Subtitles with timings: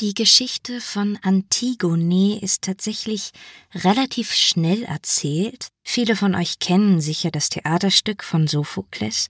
[0.00, 3.30] Die Geschichte von Antigone ist tatsächlich
[3.74, 5.68] relativ schnell erzählt.
[5.82, 9.28] Viele von euch kennen sicher das Theaterstück von Sophokles.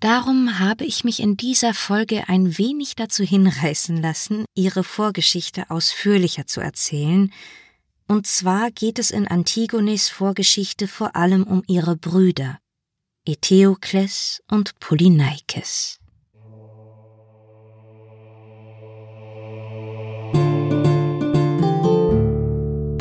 [0.00, 6.48] Darum habe ich mich in dieser Folge ein wenig dazu hinreißen lassen, ihre Vorgeschichte ausführlicher
[6.48, 7.32] zu erzählen.
[8.08, 12.58] Und zwar geht es in Antigones Vorgeschichte vor allem um ihre Brüder,
[13.24, 15.97] Eteokles und Polyneikes.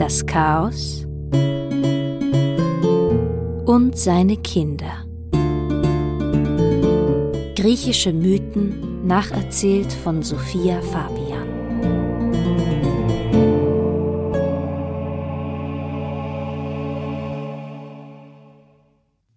[0.07, 1.03] Das Chaos
[3.66, 5.05] und seine Kinder.
[7.55, 11.45] Griechische Mythen nacherzählt von Sophia Fabian.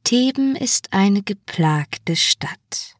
[0.05, 2.95] Theben ist eine geplagte Stadt.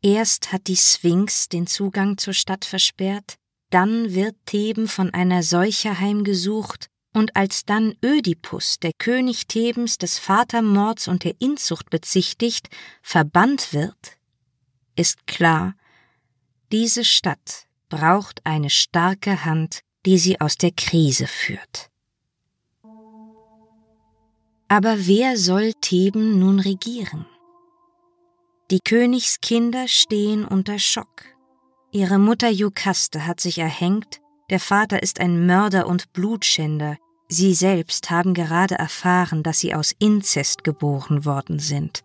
[0.00, 3.36] Erst hat die Sphinx den Zugang zur Stadt versperrt,
[3.72, 10.18] dann wird Theben von einer Seuche heimgesucht, und als dann Ödipus, der König Thebens des
[10.18, 12.68] Vatermords und der Inzucht bezichtigt,
[13.02, 14.16] verbannt wird,
[14.96, 15.74] ist klar,
[16.70, 21.90] diese Stadt braucht eine starke Hand, die sie aus der Krise führt.
[24.68, 27.26] Aber wer soll Theben nun regieren?
[28.70, 31.31] Die Königskinder stehen unter Schock.
[31.94, 36.96] Ihre Mutter Jukaste hat sich erhängt, der Vater ist ein Mörder und Blutschänder,
[37.28, 42.02] sie selbst haben gerade erfahren, dass sie aus Inzest geboren worden sind.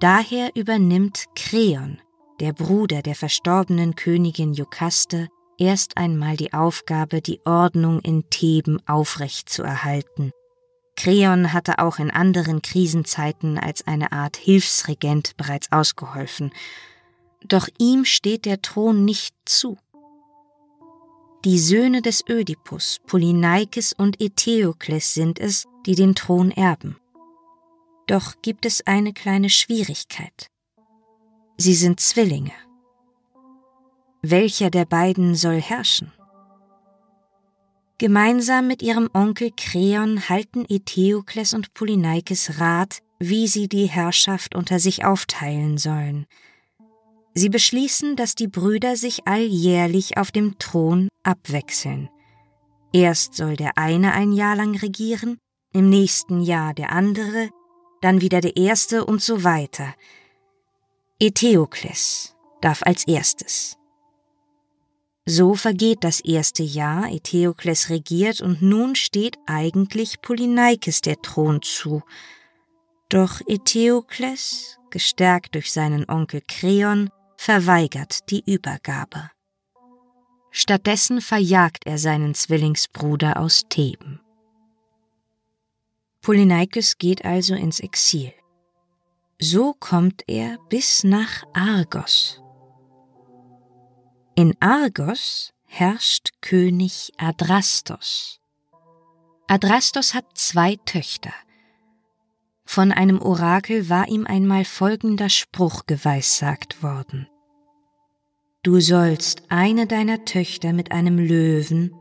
[0.00, 2.00] Daher übernimmt Kreon,
[2.40, 10.30] der Bruder der verstorbenen Königin Jukaste, erst einmal die Aufgabe, die Ordnung in Theben aufrechtzuerhalten.
[10.96, 16.52] Kreon hatte auch in anderen Krisenzeiten als eine Art Hilfsregent bereits ausgeholfen,
[17.52, 19.78] doch ihm steht der Thron nicht zu.
[21.44, 26.96] Die Söhne des Ödipus, Polyneikes und Eteokles sind es, die den Thron erben.
[28.06, 30.48] Doch gibt es eine kleine Schwierigkeit.
[31.56, 32.52] Sie sind Zwillinge.
[34.22, 36.12] Welcher der beiden soll herrschen?
[37.98, 44.80] Gemeinsam mit ihrem Onkel Kreon halten Eteokles und Polyneikes Rat, wie sie die Herrschaft unter
[44.80, 46.26] sich aufteilen sollen–
[47.38, 52.08] Sie beschließen, dass die Brüder sich alljährlich auf dem Thron abwechseln.
[52.94, 55.36] Erst soll der eine ein Jahr lang regieren,
[55.74, 57.50] im nächsten Jahr der andere,
[58.00, 59.94] dann wieder der erste und so weiter.
[61.20, 63.76] Eteokles darf als erstes.
[65.26, 72.02] So vergeht das erste Jahr, Eteokles regiert und nun steht eigentlich Polyneikes der Thron zu.
[73.10, 77.10] Doch Eteokles, gestärkt durch seinen Onkel Kreon,
[77.46, 79.30] verweigert die Übergabe.
[80.50, 84.20] Stattdessen verjagt er seinen Zwillingsbruder aus Theben.
[86.22, 88.32] Polyneikes geht also ins Exil.
[89.38, 92.42] So kommt er bis nach Argos.
[94.34, 98.40] In Argos herrscht König Adrastos.
[99.46, 101.32] Adrastos hat zwei Töchter.
[102.64, 107.28] Von einem Orakel war ihm einmal folgender Spruch geweissagt worden.
[108.66, 111.94] Du sollst eine deiner Töchter mit einem Löwen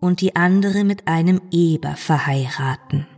[0.00, 3.08] und die andere mit einem Eber verheiraten.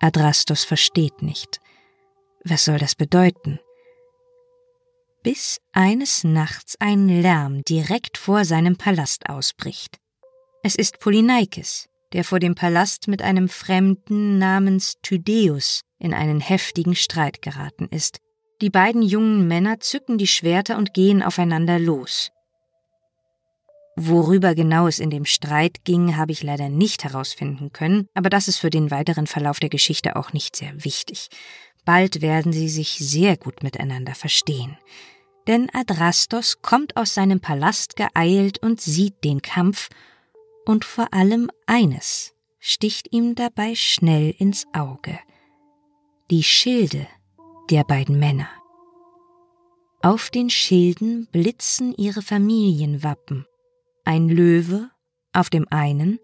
[0.00, 1.60] Adrastos versteht nicht.
[2.42, 3.60] Was soll das bedeuten?
[5.22, 9.98] Bis eines Nachts ein Lärm direkt vor seinem Palast ausbricht.
[10.62, 16.94] Es ist Polyneikes, der vor dem Palast mit einem Fremden namens Tydeus in einen heftigen
[16.94, 18.20] Streit geraten ist.
[18.60, 22.32] Die beiden jungen Männer zücken die Schwerter und gehen aufeinander los.
[23.96, 28.46] Worüber genau es in dem Streit ging, habe ich leider nicht herausfinden können, aber das
[28.46, 31.28] ist für den weiteren Verlauf der Geschichte auch nicht sehr wichtig.
[31.86, 34.76] Bald werden sie sich sehr gut miteinander verstehen.
[35.46, 39.88] Denn Adrastos kommt aus seinem Palast geeilt und sieht den Kampf
[40.66, 45.18] und vor allem eines sticht ihm dabei schnell ins Auge.
[46.30, 47.06] Die Schilde
[47.70, 48.48] der beiden Männer.
[50.02, 53.46] Auf den Schilden blitzen ihre Familienwappen,
[54.04, 54.90] ein Löwe
[55.32, 56.20] auf dem einen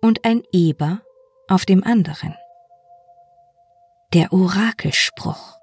[0.00, 1.02] und ein Eber
[1.48, 2.34] auf dem anderen.
[4.14, 5.58] Der Orakelspruch.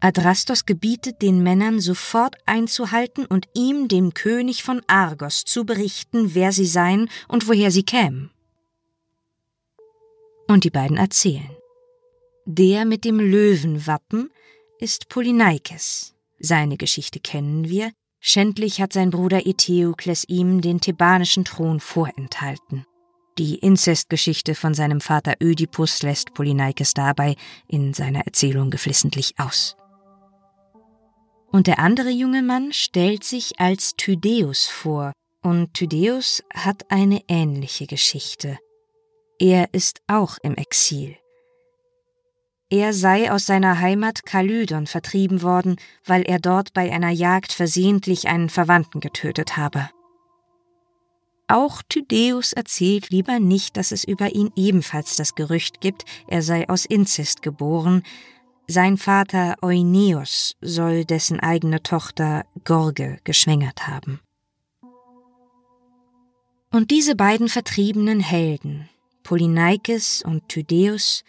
[0.00, 6.50] Adrastos gebietet den Männern sofort einzuhalten und ihm, dem König von Argos, zu berichten, wer
[6.52, 8.30] sie seien und woher sie kämen.
[10.48, 11.56] Und die beiden erzählen.
[12.44, 14.30] Der mit dem Löwenwappen
[14.78, 16.12] ist Polyneikes,
[16.44, 17.92] Seine Geschichte kennen wir.
[18.18, 22.84] Schändlich hat sein Bruder Eteokles ihm den thebanischen Thron vorenthalten.
[23.38, 27.36] Die Inzestgeschichte von seinem Vater Ödipus lässt Polyneikes dabei
[27.68, 29.76] in seiner Erzählung geflissentlich aus.
[31.52, 35.12] Und der andere junge Mann stellt sich als Tydeus vor,
[35.42, 38.58] und Tydeus hat eine ähnliche Geschichte.
[39.38, 41.16] Er ist auch im Exil.
[42.72, 45.76] Er sei aus seiner Heimat Kalydon vertrieben worden,
[46.06, 49.90] weil er dort bei einer Jagd versehentlich einen Verwandten getötet habe.
[51.48, 56.66] Auch Tydeus erzählt lieber nicht, dass es über ihn ebenfalls das Gerücht gibt, er sei
[56.66, 58.04] aus Inzest geboren.
[58.66, 64.18] Sein Vater Euneos soll dessen eigene Tochter Gorge geschwängert haben.
[66.70, 68.88] Und diese beiden vertriebenen Helden,
[69.24, 71.22] Polyneikes und Tydeus,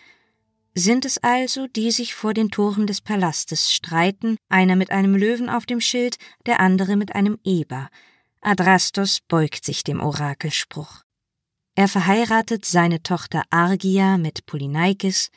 [0.75, 5.49] sind es also, die sich vor den Toren des Palastes streiten, einer mit einem Löwen
[5.49, 7.89] auf dem Schild, der andere mit einem Eber.
[8.41, 11.03] Adrastos beugt sich dem Orakelspruch.
[11.75, 15.31] Er verheiratet seine Tochter Argia mit Polyneikes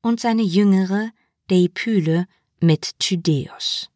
[0.00, 1.10] und seine jüngere,
[1.48, 2.26] Deipyle,
[2.60, 3.90] mit Tydeus.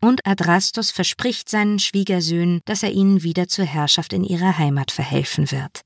[0.00, 5.50] Und Adrastos verspricht seinen Schwiegersöhnen, dass er ihnen wieder zur Herrschaft in ihrer Heimat verhelfen
[5.50, 5.85] wird.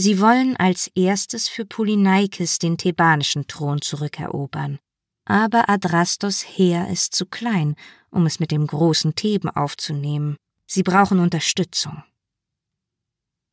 [0.00, 4.78] Sie wollen als erstes für Polyneikes den thebanischen Thron zurückerobern.
[5.24, 7.74] Aber Adrastos Heer ist zu klein,
[8.10, 10.36] um es mit dem großen Theben aufzunehmen.
[10.66, 12.04] Sie brauchen Unterstützung.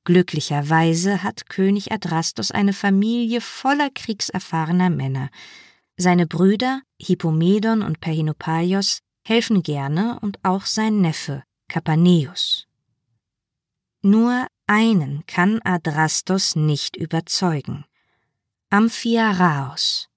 [0.04, 5.30] Glücklicherweise hat König Adrastos eine Familie voller kriegserfahrener Männer.
[5.98, 12.68] Seine Brüder Hippomedon und Perhinopaios helfen gerne und auch sein Neffe Kapaneus.
[14.08, 17.86] Nur einen kann Adrastos nicht überzeugen.
[18.70, 20.10] Amphiaraos,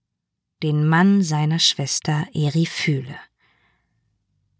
[0.62, 3.18] den Mann seiner Schwester Eriphyle.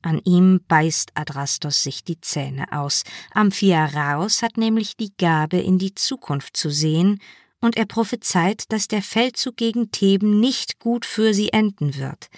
[0.01, 3.05] An ihm beißt Adrastos sich die Zähne aus.
[3.35, 7.21] Amphiaraos hat nämlich die Gabe, in die Zukunft zu sehen,
[7.61, 12.31] und er prophezeit, dass der Feldzug gegen Theben nicht gut für sie enden wird.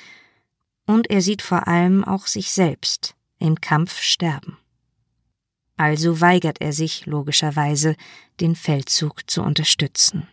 [0.87, 4.57] Und er sieht vor allem auch sich selbst im Kampf sterben
[5.81, 7.97] also weigert er sich logischerweise,
[8.38, 10.29] den Feldzug zu unterstützen.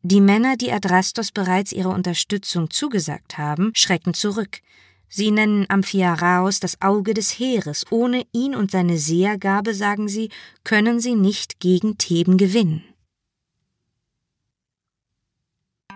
[0.00, 4.62] Die Männer, die Adrastos bereits ihre Unterstützung zugesagt haben, schrecken zurück.
[5.06, 7.84] Sie nennen Amphiaraos das Auge des Heeres.
[7.90, 10.30] Ohne ihn und seine Sehergabe, sagen sie,
[10.64, 12.82] können sie nicht gegen Theben gewinnen.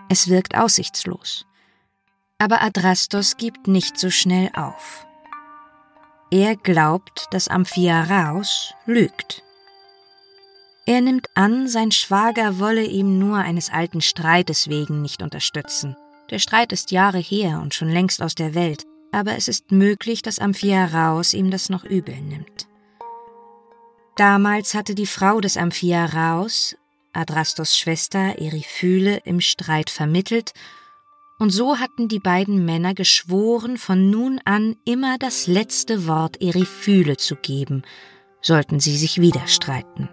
[0.09, 1.47] Es wirkt aussichtslos.
[2.37, 5.07] Aber Adrastos gibt nicht so schnell auf.
[6.37, 9.41] Er glaubt, dass Amphiaraos lügt.
[10.85, 15.95] Er nimmt an, sein Schwager wolle ihm nur eines alten Streites wegen nicht unterstützen.
[16.29, 18.83] Der Streit ist Jahre her und schon längst aus der Welt,
[19.13, 22.67] aber es ist möglich, dass Amphiaraos ihm das noch übel nimmt.
[24.17, 26.75] Damals hatte die Frau des Amphiaraos,
[27.13, 30.51] Adrastos Schwester Eriphyle, im Streit vermittelt
[31.37, 37.17] und so hatten die beiden Männer geschworen, von nun an immer das letzte Wort Eriphyle
[37.17, 37.83] zu geben,
[38.41, 40.09] sollten sie sich wieder streiten.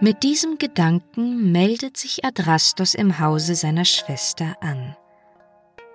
[0.00, 4.96] Mit diesem Gedanken meldet sich Adrastos im Hause seiner Schwester an.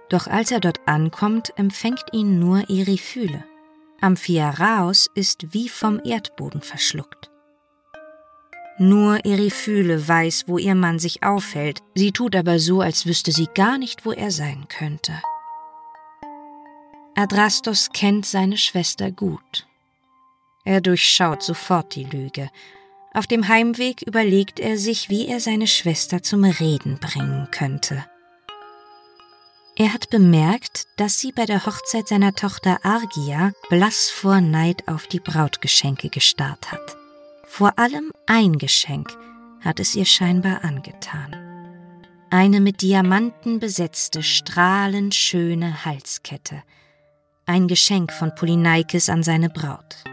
[0.09, 3.43] Doch als er dort ankommt, empfängt ihn nur Eriphyle.
[4.01, 7.31] Amphiaraos ist wie vom Erdboden verschluckt.
[8.77, 13.47] Nur Eriphyle weiß, wo ihr Mann sich aufhält, sie tut aber so, als wüsste sie
[13.53, 15.13] gar nicht, wo er sein könnte.
[17.15, 19.65] Adrastos kennt seine Schwester gut.
[20.65, 22.49] Er durchschaut sofort die Lüge.
[23.13, 28.03] Auf dem Heimweg überlegt er sich, wie er seine Schwester zum Reden bringen könnte.
[29.77, 35.07] Er hat bemerkt, dass sie bei der Hochzeit seiner Tochter Argia blass vor Neid auf
[35.07, 37.04] die Brautgeschenke gestarrt hat.
[37.57, 39.17] Vor allem ein Geschenk
[39.61, 41.33] hat es ihr scheinbar angetan.
[42.29, 46.61] Eine mit Diamanten besetzte, strahlend schöne Halskette.
[47.45, 50.03] Ein Geschenk von Polyneikes an seine Braut.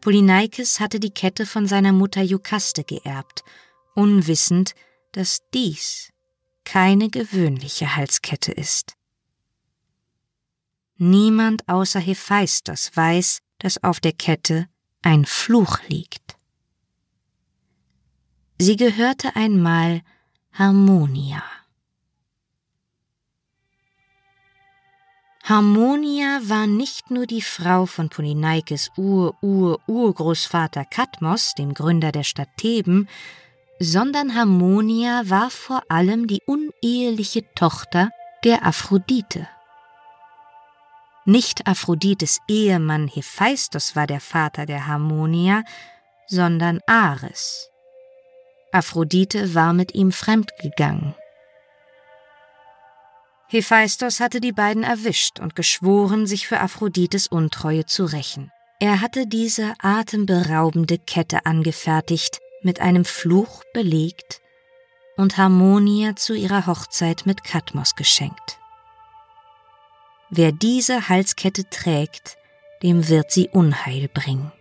[0.00, 3.44] Polyneikes hatte die Kette von seiner Mutter Jukaste geerbt,
[3.94, 4.74] unwissend,
[5.12, 6.10] dass dies
[6.64, 8.96] keine gewöhnliche Halskette ist.
[10.96, 14.66] Niemand außer Hephaistos weiß, dass auf der Kette
[15.06, 16.36] ein Fluch liegt.
[18.58, 20.02] Sie gehörte einmal
[20.52, 21.44] Harmonia.
[25.44, 33.08] Harmonia war nicht nur die Frau von Polyneikes Ur-Ur-Urgroßvater Kadmos, dem Gründer der Stadt Theben,
[33.78, 38.10] sondern Harmonia war vor allem die uneheliche Tochter
[38.42, 39.46] der Aphrodite.
[41.28, 45.64] Nicht Aphrodites Ehemann Hephaistos war der Vater der Harmonia,
[46.28, 47.68] sondern Ares.
[48.70, 51.16] Aphrodite war mit ihm fremdgegangen.
[53.48, 58.52] Hephaistos hatte die beiden erwischt und geschworen, sich für Aphrodites Untreue zu rächen.
[58.78, 64.40] Er hatte diese atemberaubende Kette angefertigt, mit einem Fluch belegt
[65.16, 68.60] und Harmonia zu ihrer Hochzeit mit Kadmos geschenkt.
[70.30, 72.36] Wer diese Halskette trägt,
[72.82, 74.52] dem wird sie Unheil bringen.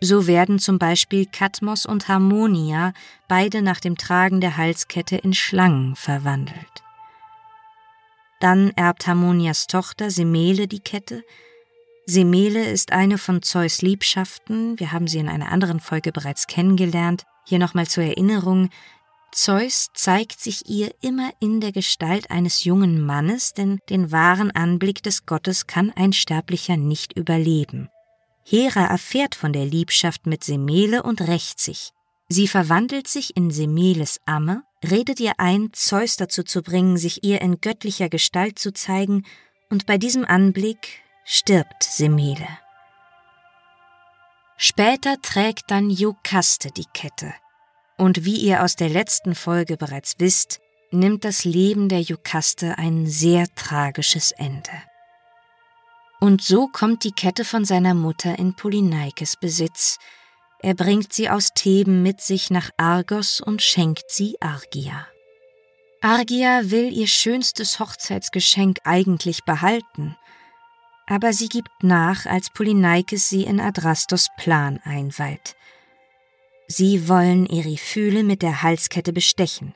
[0.00, 2.94] So werden zum Beispiel Kadmos und Harmonia
[3.28, 6.82] beide nach dem Tragen der Halskette in Schlangen verwandelt.
[8.40, 11.22] Dann erbt Harmonias Tochter Semele die Kette.
[12.06, 17.24] Semele ist eine von Zeus Liebschaften, wir haben sie in einer anderen Folge bereits kennengelernt.
[17.46, 18.70] Hier nochmal zur Erinnerung,
[19.32, 25.02] Zeus zeigt sich ihr immer in der Gestalt eines jungen Mannes, denn den wahren Anblick
[25.02, 27.88] des Gottes kann ein Sterblicher nicht überleben.
[28.44, 31.92] Hera erfährt von der Liebschaft mit Semele und rächt sich.
[32.28, 37.40] Sie verwandelt sich in Semeles Amme, redet ihr ein, Zeus dazu zu bringen, sich ihr
[37.40, 39.24] in göttlicher Gestalt zu zeigen,
[39.68, 42.48] und bei diesem Anblick stirbt Semele.
[44.56, 47.32] Später trägt dann Jokaste die Kette.
[48.00, 50.58] Und wie ihr aus der letzten Folge bereits wisst,
[50.90, 54.72] nimmt das Leben der Jokaste ein sehr tragisches Ende.
[56.18, 59.98] Und so kommt die Kette von seiner Mutter in Polyneikes Besitz.
[60.60, 65.06] Er bringt sie aus Theben mit sich nach Argos und schenkt sie Argia.
[66.00, 70.16] Argia will ihr schönstes Hochzeitsgeschenk eigentlich behalten,
[71.06, 75.54] aber sie gibt nach, als Polyneikes sie in Adrastos Plan einweiht.
[76.72, 79.74] Sie wollen Eriphyle mit der Halskette bestechen,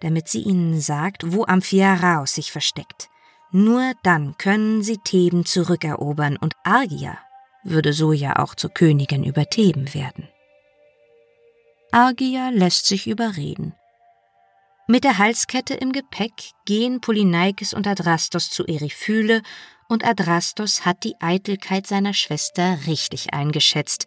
[0.00, 3.08] damit sie ihnen sagt, wo Amphiaraos sich versteckt.
[3.52, 7.16] Nur dann können sie Theben zurückerobern und Argia
[7.62, 10.28] würde so ja auch zur Königin über Theben werden.
[11.92, 13.72] Argia lässt sich überreden.
[14.88, 16.32] Mit der Halskette im Gepäck
[16.64, 19.42] gehen Polyneikes und Adrastos zu Eriphyle
[19.88, 24.06] und Adrastos hat die Eitelkeit seiner Schwester richtig eingeschätzt.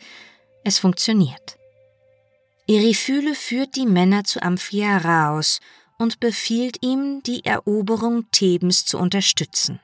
[0.65, 1.59] Es funktioniert.
[2.69, 5.59] Eriphyle führt die Männer zu Amphiaraos
[5.97, 9.79] und befiehlt ihm, die Eroberung Thebens zu unterstützen.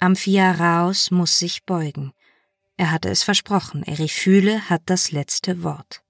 [0.00, 2.12] Amphiaraos muss sich beugen.
[2.76, 6.02] Er hatte es versprochen, Eriphyle hat das letzte Wort.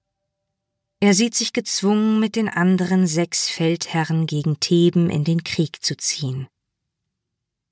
[0.99, 5.95] Er sieht sich gezwungen, mit den anderen sechs Feldherren gegen Theben in den Krieg zu
[5.95, 6.49] ziehen.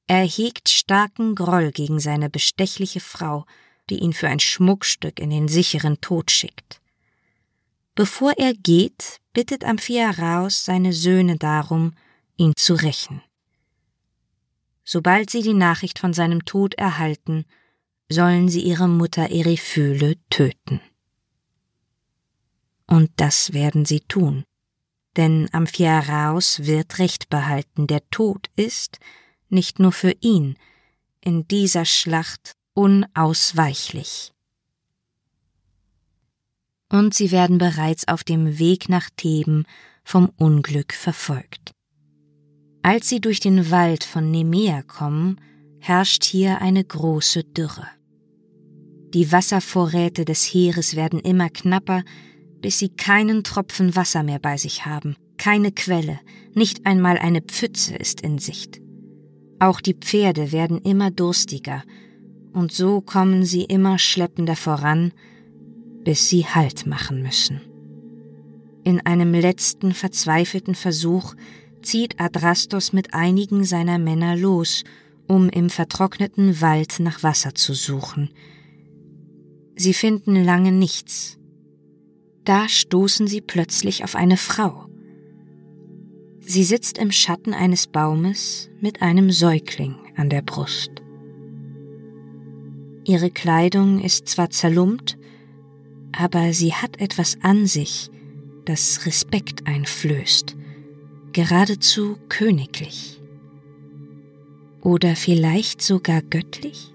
[0.07, 3.45] Er hegt starken Groll gegen seine bestechliche Frau,
[3.89, 6.79] die ihn für ein Schmuckstück in den sicheren Tod schickt.
[7.95, 11.93] Bevor er geht, bittet Amphiaraos seine Söhne darum,
[12.37, 13.21] ihn zu rächen.
[14.83, 17.45] Sobald sie die Nachricht von seinem Tod erhalten,
[18.09, 20.81] sollen sie ihre Mutter Eriphyle töten.
[22.87, 24.43] Und das werden sie tun,
[25.15, 28.99] denn Amphiaraos wird Recht behalten, der Tod ist,
[29.49, 30.57] nicht nur für ihn,
[31.21, 34.32] in dieser Schlacht unausweichlich
[36.93, 39.65] und sie werden bereits auf dem Weg nach Theben
[40.03, 41.71] vom Unglück verfolgt.
[42.83, 45.41] Als sie durch den Wald von Nemea kommen,
[45.79, 47.87] herrscht hier eine große Dürre.
[49.11, 52.03] Die Wasservorräte des Heeres werden immer knapper,
[52.61, 56.19] bis sie keinen Tropfen Wasser mehr bei sich haben, keine Quelle,
[56.53, 58.81] nicht einmal eine Pfütze ist in Sicht.
[59.57, 61.83] Auch die Pferde werden immer durstiger,
[62.53, 65.11] und so kommen sie immer schleppender voran,
[66.03, 67.61] bis sie Halt machen müssen.
[68.83, 71.35] In einem letzten verzweifelten Versuch
[71.81, 74.83] zieht Adrastos mit einigen seiner Männer los,
[75.27, 78.29] um im vertrockneten Wald nach Wasser zu suchen.
[79.75, 81.37] Sie finden lange nichts.
[82.43, 84.85] Da stoßen sie plötzlich auf eine Frau.
[86.41, 90.91] Sie sitzt im Schatten eines Baumes mit einem Säugling an der Brust.
[93.05, 95.17] Ihre Kleidung ist zwar zerlumpt,
[96.13, 98.09] aber sie hat etwas an sich,
[98.65, 100.55] das Respekt einflößt,
[101.33, 103.21] geradezu königlich.
[104.81, 106.93] Oder vielleicht sogar göttlich?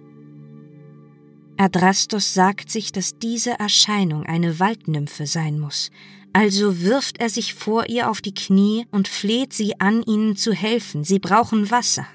[1.57, 5.91] Adrastos sagt sich, dass diese Erscheinung eine Waldnymphe sein muss,
[6.33, 10.53] also wirft er sich vor ihr auf die Knie und fleht sie an, ihnen zu
[10.53, 12.07] helfen, sie brauchen Wasser.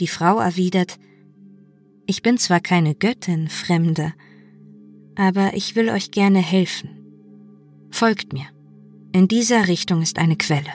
[0.00, 0.98] Die Frau erwidert,
[2.06, 4.14] ich bin zwar keine Göttin, Fremde,
[5.18, 6.90] aber ich will euch gerne helfen.
[7.90, 8.46] Folgt mir.
[9.12, 10.72] In dieser Richtung ist eine Quelle.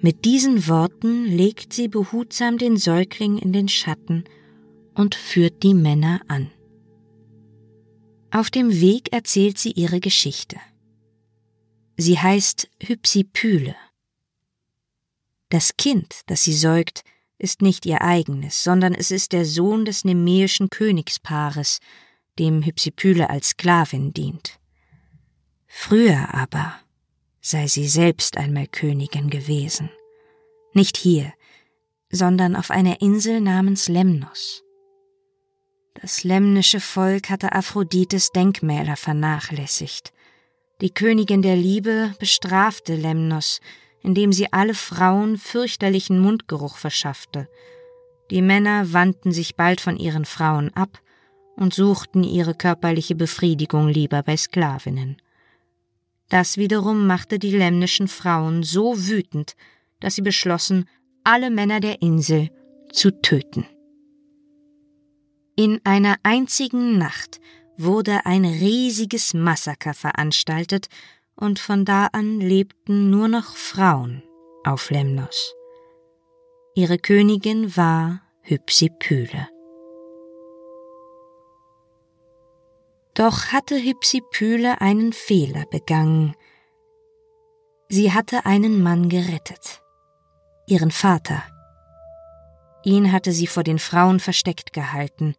[0.00, 4.24] Mit diesen Worten legt sie behutsam den Säugling in den Schatten
[4.94, 6.50] und führt die Männer an.
[8.32, 10.56] Auf dem Weg erzählt sie ihre Geschichte.
[11.96, 13.76] Sie heißt Hypsipyle.
[15.48, 17.04] Das Kind, das sie säugt,
[17.40, 21.80] ist nicht ihr eigenes, sondern es ist der Sohn des nemäischen Königspaares,
[22.38, 24.60] dem Hypsipyle als Sklavin dient.
[25.66, 26.74] Früher aber
[27.40, 29.90] sei sie selbst einmal Königin gewesen.
[30.74, 31.32] Nicht hier,
[32.10, 34.62] sondern auf einer Insel namens Lemnos.
[35.94, 40.12] Das lemnische Volk hatte Aphrodites Denkmäler vernachlässigt.
[40.80, 43.60] Die Königin der Liebe bestrafte Lemnos,
[44.02, 47.48] indem sie alle Frauen fürchterlichen Mundgeruch verschaffte.
[48.30, 51.00] Die Männer wandten sich bald von ihren Frauen ab
[51.56, 55.20] und suchten ihre körperliche Befriedigung lieber bei Sklavinnen.
[56.28, 59.56] Das wiederum machte die lemnischen Frauen so wütend,
[59.98, 60.88] dass sie beschlossen,
[61.24, 62.50] alle Männer der Insel
[62.92, 63.66] zu töten.
[65.56, 67.40] In einer einzigen Nacht
[67.76, 70.88] wurde ein riesiges Massaker veranstaltet,
[71.40, 74.22] und von da an lebten nur noch Frauen
[74.64, 75.54] auf Lemnos.
[76.74, 79.48] Ihre Königin war Hypsipyle.
[83.14, 86.34] Doch hatte Hypsipyle einen Fehler begangen.
[87.88, 89.82] Sie hatte einen Mann gerettet,
[90.66, 91.42] ihren Vater.
[92.84, 95.34] Ihn hatte sie vor den Frauen versteckt gehalten.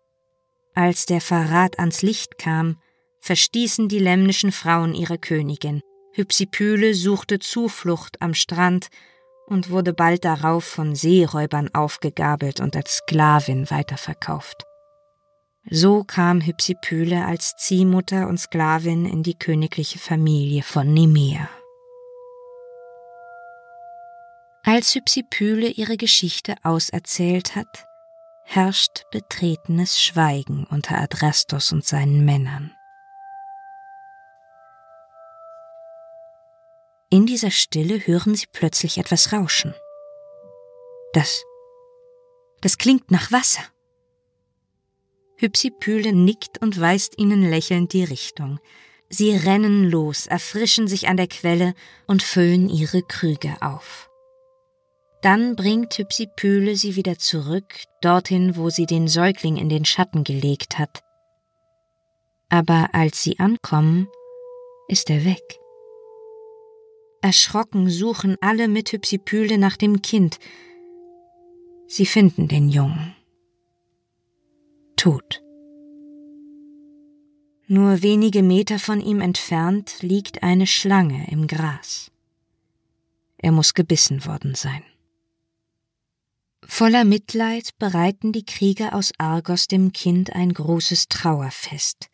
[0.76, 2.78] Als der Verrat ans Licht kam,
[3.20, 5.82] verstießen die lemnischen Frauen ihre Königin.
[6.14, 8.90] Hypsipyle suchte Zuflucht am Strand
[9.48, 14.66] und wurde bald darauf von Seeräubern aufgegabelt und als Sklavin weiterverkauft.
[15.70, 21.50] So kam Hypsipyle als Ziehmutter und Sklavin in die königliche Familie von Nemea.
[24.64, 27.86] Als Hypsipyle ihre Geschichte auserzählt hat,
[28.44, 32.72] herrscht betretenes Schweigen unter Adrastos und seinen Männern.
[37.14, 39.76] In dieser Stille hören sie plötzlich etwas rauschen.
[41.12, 41.44] Das,
[42.62, 43.64] das klingt nach Wasser.
[45.36, 48.60] Hypsipyle nickt und weist ihnen lächelnd die Richtung.
[49.10, 51.74] Sie rennen los, erfrischen sich an der Quelle
[52.08, 54.10] und füllen ihre Krüge auf.
[55.22, 60.80] Dann bringt Hypsipyle sie wieder zurück, dorthin, wo sie den Säugling in den Schatten gelegt
[60.80, 61.04] hat.
[62.48, 64.08] Aber als sie ankommen,
[64.88, 65.60] ist er weg.
[67.22, 70.40] Erschrocken suchen alle mit Hypsipyle nach dem Kind.
[71.88, 73.16] Sie finden den Jungen
[75.02, 75.42] tot.
[77.66, 82.12] Nur wenige Meter von ihm entfernt liegt eine Schlange im Gras.
[83.38, 84.84] Er muss gebissen worden sein.
[86.64, 92.12] Voller Mitleid bereiten die Krieger aus Argos dem Kind ein großes Trauerfest.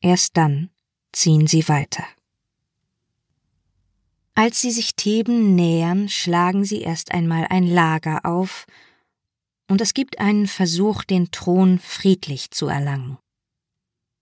[0.00, 0.70] Erst dann
[1.12, 2.04] ziehen sie weiter.
[4.36, 8.66] Als sie sich Theben nähern, schlagen sie erst einmal ein Lager auf
[9.68, 13.16] und es gibt einen Versuch, den Thron friedlich zu erlangen.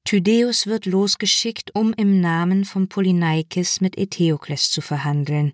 [0.04, 5.52] Tydeus wird losgeschickt, um im Namen von Polyneikes mit Eteokles zu verhandeln,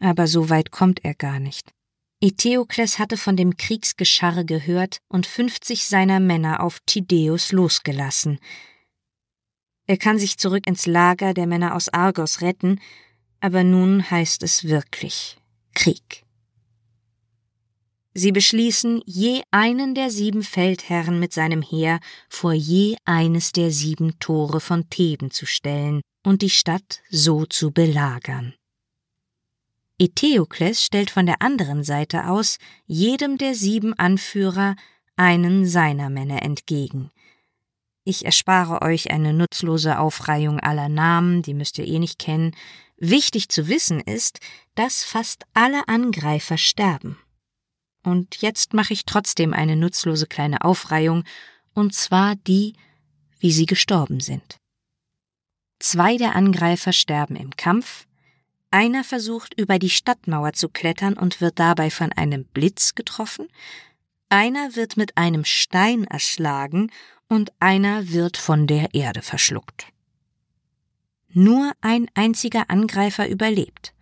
[0.00, 1.72] aber so weit kommt er gar nicht.
[2.20, 8.38] Eteokles hatte von dem Kriegsgescharre gehört und fünfzig seiner Männer auf Tydeus losgelassen.
[9.86, 12.80] Er kann sich zurück ins Lager der Männer aus Argos retten,
[13.42, 15.36] aber nun heißt es wirklich
[15.74, 16.24] Krieg.
[18.14, 24.18] Sie beschließen, je einen der sieben Feldherren mit seinem Heer vor je eines der sieben
[24.20, 28.54] Tore von Theben zu stellen und die Stadt so zu belagern.
[29.98, 34.76] Eteokles stellt von der anderen Seite aus jedem der sieben Anführer
[35.16, 37.10] einen seiner Männer entgegen.
[38.04, 42.54] Ich erspare euch eine nutzlose Aufreihung aller Namen, die müsst ihr eh nicht kennen.
[43.04, 44.38] Wichtig zu wissen ist,
[44.76, 47.18] dass fast alle Angreifer sterben.
[48.04, 51.24] Und jetzt mache ich trotzdem eine nutzlose kleine Aufreihung,
[51.74, 52.74] und zwar die,
[53.40, 54.56] wie sie gestorben sind.
[55.80, 58.06] Zwei der Angreifer sterben im Kampf,
[58.70, 63.48] einer versucht über die Stadtmauer zu klettern und wird dabei von einem Blitz getroffen,
[64.28, 66.92] einer wird mit einem Stein erschlagen
[67.28, 69.91] und einer wird von der Erde verschluckt.
[71.34, 73.94] Nur ein einziger Angreifer überlebt,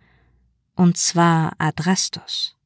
[0.75, 2.57] und zwar Adrastos.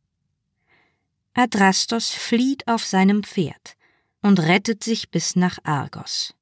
[1.36, 3.76] Adrastos flieht auf seinem Pferd
[4.22, 6.34] und rettet sich bis nach Argos.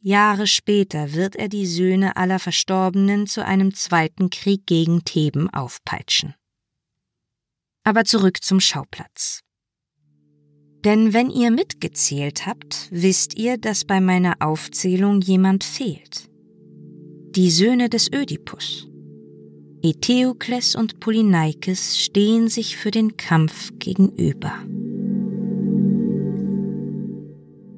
[0.00, 6.34] Jahre später wird er die Söhne aller Verstorbenen zu einem zweiten Krieg gegen Theben aufpeitschen.
[7.84, 9.42] Aber zurück zum Schauplatz.
[10.84, 16.27] Denn wenn ihr mitgezählt habt, wisst ihr, dass bei meiner Aufzählung jemand fehlt.
[17.36, 18.88] Die Söhne des Ödipus.
[19.82, 24.54] Eteokles und Polyneikes stehen sich für den Kampf gegenüber.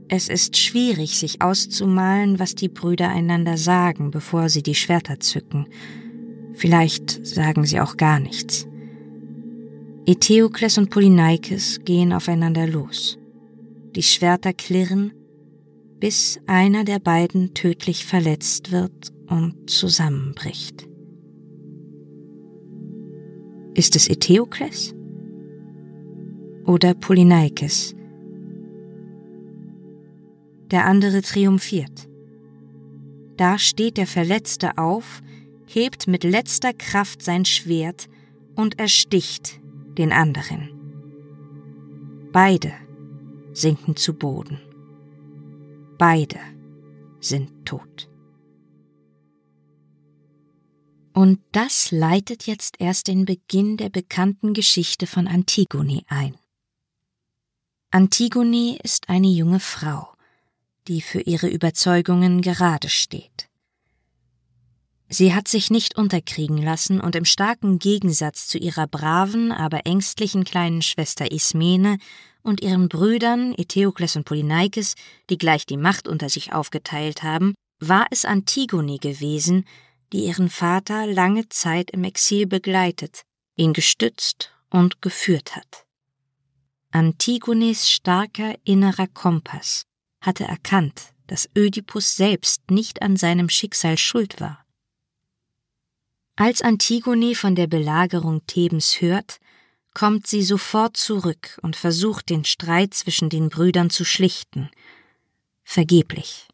[0.06, 5.66] Es ist schwierig, sich auszumalen, was die Brüder einander sagen, bevor sie die Schwerter zücken.
[6.54, 8.68] Vielleicht sagen sie auch gar nichts.
[10.06, 13.18] Eteokles und Polyneikes gehen aufeinander los.
[13.96, 15.12] Die Schwerter klirren,
[15.98, 20.86] bis einer der beiden tödlich verletzt wird und zusammenbricht.
[23.74, 24.94] Ist es Eteokles?
[26.66, 27.94] Oder Polyneikes?
[30.70, 32.08] Der andere triumphiert.
[33.36, 35.22] Da steht der Verletzte auf,
[35.66, 38.08] hebt mit letzter Kraft sein Schwert
[38.56, 39.60] und ersticht
[39.96, 40.68] den anderen.
[42.32, 42.72] Beide
[43.52, 44.60] sinken zu Boden.
[45.96, 46.38] Beide
[47.20, 48.09] sind tot.
[51.12, 56.36] Und das leitet jetzt erst den Beginn der bekannten Geschichte von Antigone ein.
[57.90, 60.12] Antigone ist eine junge Frau,
[60.86, 63.48] die für ihre Überzeugungen gerade steht.
[65.08, 70.44] Sie hat sich nicht unterkriegen lassen und im starken Gegensatz zu ihrer braven, aber ängstlichen
[70.44, 71.98] kleinen Schwester Ismene
[72.42, 74.94] und ihren Brüdern Eteokles und Polyneikes,
[75.28, 79.64] die gleich die Macht unter sich aufgeteilt haben, war es Antigone gewesen,
[80.12, 83.22] die ihren Vater lange Zeit im Exil begleitet,
[83.56, 85.86] ihn gestützt und geführt hat.
[86.92, 89.86] Antigones starker innerer Kompass
[90.20, 94.64] hatte erkannt, dass Ödipus selbst nicht an seinem Schicksal schuld war.
[96.34, 99.38] Als Antigone von der Belagerung Thebens hört,
[99.94, 104.70] kommt sie sofort zurück und versucht den Streit zwischen den Brüdern zu schlichten.
[105.62, 106.48] Vergeblich.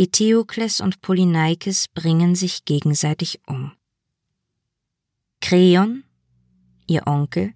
[0.00, 3.72] Eteokles und Polyneikes bringen sich gegenseitig um.
[5.42, 6.04] Kreon,
[6.86, 7.52] ihr Onkel,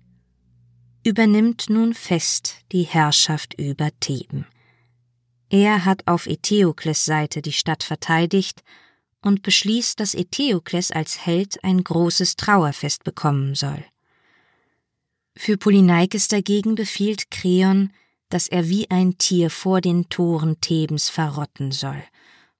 [1.04, 4.46] übernimmt nun fest die Herrschaft über Theben.
[5.48, 8.62] Er hat auf Eteokles Seite die Stadt verteidigt
[9.22, 13.82] und beschließt, dass Eteokles als Held ein großes Trauerfest bekommen soll.
[15.34, 17.90] Für Polyneikes dagegen befiehlt Kreon,
[18.28, 22.04] dass er wie ein Tier vor den Toren Thebens verrotten soll–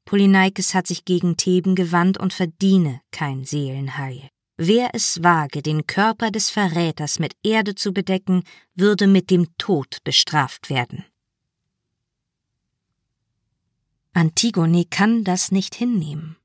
[0.04, 4.28] Polyneikes hat sich gegen Theben gewandt und verdiene kein Seelenheil.
[4.56, 9.98] Wer es wage, den Körper des Verräters mit Erde zu bedecken, würde mit dem Tod
[10.04, 11.04] bestraft werden.
[14.12, 16.36] Antigone kann das nicht hinnehmen.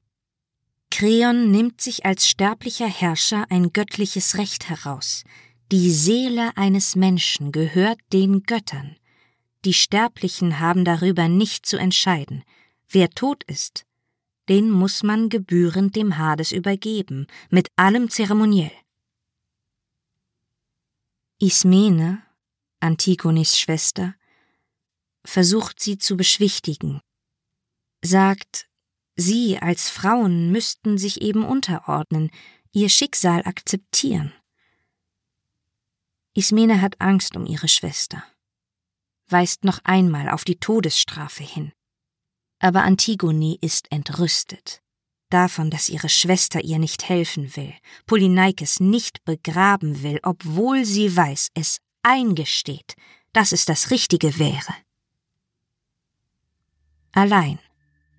[0.89, 5.23] Kreon nimmt sich als sterblicher Herrscher ein göttliches Recht heraus.
[5.71, 8.95] Die Seele eines Menschen gehört den Göttern.
[9.65, 12.43] Die Sterblichen haben darüber nicht zu entscheiden.
[12.91, 13.85] Wer tot ist,
[14.47, 18.71] den muss man gebührend dem Hades übergeben, mit allem Zeremoniell.
[21.39, 22.23] Ismene,
[22.79, 24.15] Antigonis Schwester,
[25.23, 26.99] versucht sie zu beschwichtigen,
[28.03, 28.67] sagt,
[29.15, 32.31] sie als Frauen müssten sich eben unterordnen,
[32.71, 34.33] ihr Schicksal akzeptieren.
[36.33, 38.23] Ismene hat Angst um ihre Schwester,
[39.27, 41.71] weist noch einmal auf die Todesstrafe hin.
[42.59, 44.81] Aber Antigone ist entrüstet.
[45.29, 47.73] Davon, dass ihre Schwester ihr nicht helfen will,
[48.05, 52.95] Polyneikes nicht begraben will, obwohl sie weiß, es eingesteht,
[53.31, 54.73] dass es das Richtige wäre.
[57.11, 57.59] Allein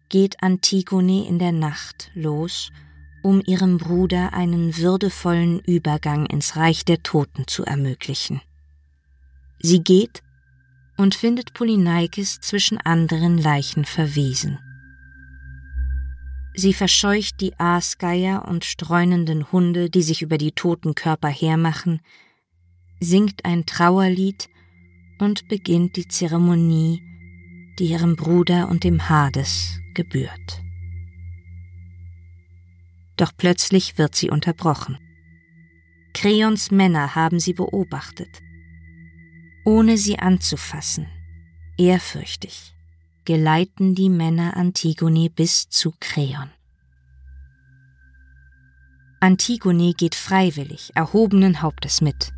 [0.09, 2.71] geht Antigone in der Nacht los,
[3.23, 8.41] um ihrem Bruder einen würdevollen Übergang ins Reich der Toten zu ermöglichen.
[9.59, 10.23] Sie geht,
[11.01, 14.59] und findet Polyneikes zwischen anderen Leichen verwiesen.
[16.55, 22.03] Sie verscheucht die Aasgeier und streunenden Hunde, die sich über die toten Körper hermachen,
[23.01, 24.51] singt ein Trauerlied
[25.19, 27.03] und beginnt die Zeremonie,
[27.79, 30.63] die ihrem Bruder und dem Hades gebührt.
[33.17, 34.99] Doch plötzlich wird sie unterbrochen.
[36.13, 38.43] Kreons Männer haben sie beobachtet
[39.71, 41.07] ohne sie anzufassen,
[41.79, 42.75] ehrfürchtig,
[43.25, 46.51] geleiten die Männer Antigone bis zu Kreon.
[49.21, 52.33] Antigone geht freiwillig, erhobenen Hauptes mit.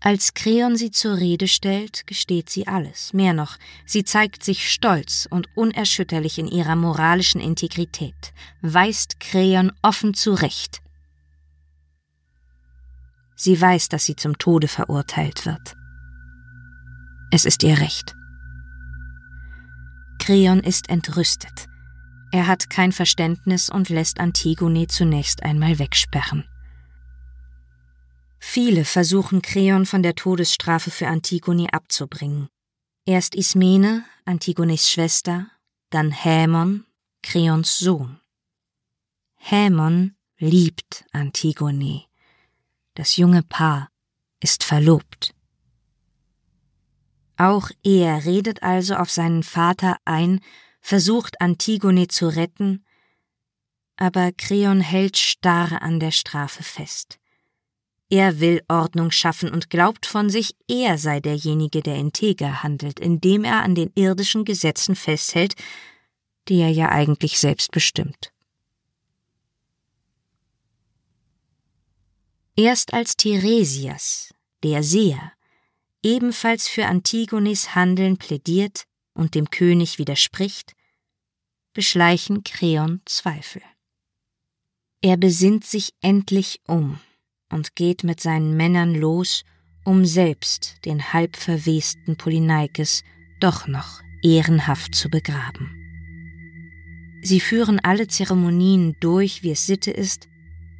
[0.00, 3.12] Als Kreon sie zur Rede stellt, gesteht sie alles.
[3.12, 10.14] Mehr noch, sie zeigt sich stolz und unerschütterlich in ihrer moralischen Integrität, weist Kreon offen
[10.14, 10.83] zurecht.
[13.44, 15.76] Sie weiß, dass sie zum Tode verurteilt wird.
[17.30, 18.16] Es ist ihr Recht.
[20.18, 21.66] Kreon ist entrüstet.
[22.32, 26.48] Er hat kein Verständnis und lässt Antigone zunächst einmal wegsperren.
[28.38, 32.48] Viele versuchen Kreon von der Todesstrafe für Antigone abzubringen.
[33.04, 35.48] Erst Ismene, Antigones Schwester,
[35.90, 36.86] dann Hämon,
[37.22, 38.18] Kreons Sohn.
[39.36, 42.06] Hämon liebt Antigone.
[42.94, 43.88] Das junge Paar
[44.40, 45.34] ist verlobt.
[47.36, 50.40] Auch er redet also auf seinen Vater ein,
[50.80, 52.84] versucht Antigone zu retten,
[53.96, 57.18] aber Kreon hält starr an der Strafe fest.
[58.10, 63.44] Er will Ordnung schaffen und glaubt von sich, er sei derjenige, der integer handelt, indem
[63.44, 65.54] er an den irdischen Gesetzen festhält,
[66.48, 68.33] die er ja eigentlich selbst bestimmt.
[72.56, 75.32] Erst als Theresias, der Seher,
[76.04, 80.74] ebenfalls für Antigones Handeln plädiert und dem König widerspricht,
[81.72, 83.62] beschleichen Kreon Zweifel.
[85.02, 87.00] Er besinnt sich endlich um
[87.50, 89.42] und geht mit seinen Männern los,
[89.84, 93.02] um selbst den halb verwesten Polyneikes
[93.40, 95.80] doch noch ehrenhaft zu begraben.
[97.20, 100.28] Sie führen alle Zeremonien durch, wie es Sitte ist,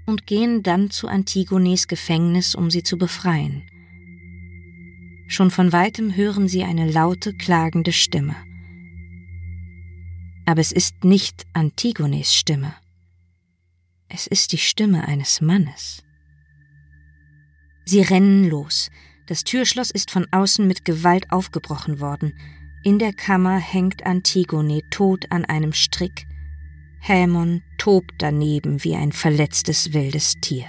[0.07, 3.63] und gehen dann zu Antigones Gefängnis, um sie zu befreien.
[5.27, 8.37] Schon von weitem hören sie eine laute, klagende Stimme.
[10.47, 12.75] Aber es ist nicht Antigones Stimme.
[14.09, 16.05] Es ist die Stimme eines Mannes.
[17.87, 18.91] Sie rennen los.
[19.27, 22.35] Das Türschloss ist von außen mit Gewalt aufgebrochen worden.
[22.85, 26.27] In der Kammer hängt Antigone tot an einem Strick.
[27.01, 30.65] Hämon tobt daneben wie ein verletztes wildes Tier.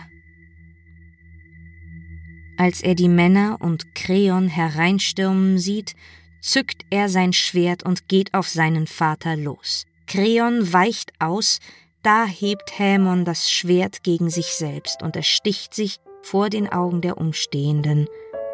[2.57, 5.95] Als er die Männer und Kreon hereinstürmen sieht,
[6.41, 9.85] zückt er sein Schwert und geht auf seinen Vater los.
[10.07, 11.59] Kreon weicht aus,
[12.03, 17.17] da hebt Hämon das Schwert gegen sich selbst und ersticht sich vor den Augen der
[17.17, 18.07] Umstehenden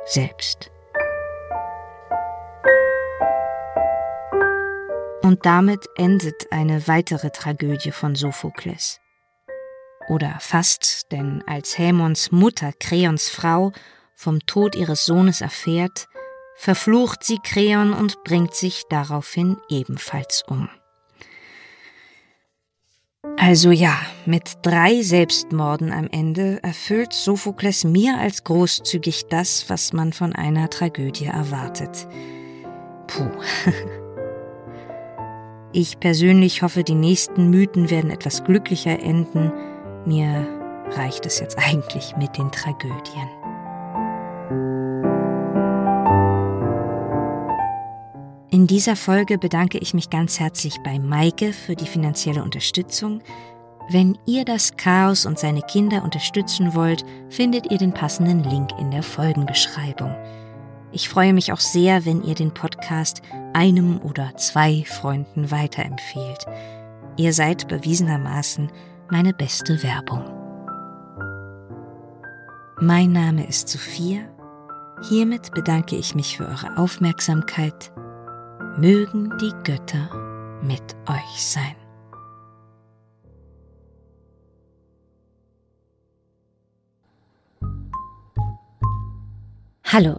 [0.06, 0.70] selbst.
[5.24, 9.00] Und damit endet eine weitere Tragödie von Sophokles.
[10.10, 13.72] Oder fast, denn als Hämons Mutter, Kreons Frau,
[14.16, 16.08] vom Tod ihres Sohnes erfährt,
[16.56, 20.70] verflucht sie Kreon und bringt sich daraufhin ebenfalls um.
[23.38, 30.14] Also ja, mit drei Selbstmorden am Ende erfüllt Sophokles mehr als großzügig das, was man
[30.14, 32.08] von einer Tragödie erwartet.
[33.08, 33.30] Puh.
[35.74, 39.54] Ich persönlich hoffe, die nächsten Mythen werden etwas glücklicher enden.
[40.06, 40.46] Mir
[40.98, 43.30] reicht es jetzt eigentlich mit den Tragödien.
[48.50, 53.22] In dieser Folge bedanke ich mich ganz herzlich bei Maike für die finanzielle Unterstützung.
[53.90, 58.92] Wenn ihr das Chaos und seine Kinder unterstützen wollt, findet ihr den passenden Link in
[58.92, 60.14] der Folgenbeschreibung.
[60.92, 63.22] Ich freue mich auch sehr, wenn ihr den Podcast
[63.54, 66.46] einem oder zwei Freunden weiterempfehlt.
[67.18, 68.72] Ihr seid bewiesenermaßen
[69.10, 70.24] meine beste Werbung.
[72.80, 74.22] Mein Name ist Sophia.
[75.10, 77.92] Hiermit bedanke ich mich für eure Aufmerksamkeit
[78.78, 80.10] mögen die Götter
[80.64, 81.76] mit euch sein.
[89.86, 90.18] Hallo,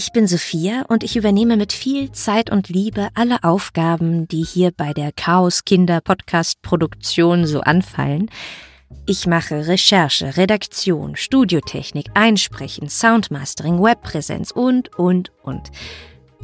[0.00, 4.70] ich bin Sophia und ich übernehme mit viel Zeit und Liebe alle Aufgaben, die hier
[4.74, 8.30] bei der Chaos Kinder Podcast Produktion so anfallen.
[9.04, 15.70] Ich mache Recherche, Redaktion, Studiotechnik, Einsprechen, Soundmastering, Webpräsenz und, und, und.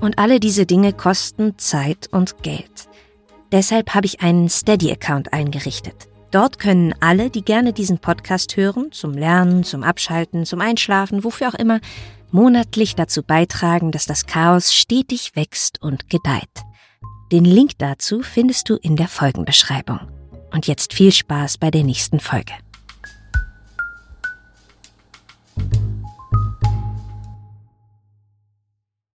[0.00, 2.90] Und alle diese Dinge kosten Zeit und Geld.
[3.52, 6.08] Deshalb habe ich einen Steady-Account eingerichtet.
[6.30, 11.48] Dort können alle, die gerne diesen Podcast hören, zum Lernen, zum Abschalten, zum Einschlafen, wofür
[11.48, 11.80] auch immer,
[12.36, 16.62] monatlich dazu beitragen, dass das Chaos stetig wächst und gedeiht.
[17.32, 20.00] Den Link dazu findest du in der Folgenbeschreibung.
[20.52, 22.52] Und jetzt viel Spaß bei der nächsten Folge.